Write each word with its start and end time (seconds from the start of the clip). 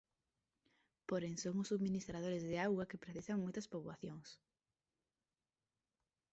Porén 1.09 1.35
son 1.43 1.55
os 1.61 1.69
subministradores 1.71 2.43
da 2.49 2.57
auga 2.67 2.89
que 2.89 3.01
precisan 3.03 3.43
moitas 3.43 3.69
poboacións. 3.71 4.29